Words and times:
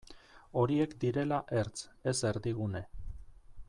Horiek 0.61 0.95
direla 1.03 1.39
ertz, 1.63 1.77
ez 2.13 2.17
erdigune. 2.31 2.87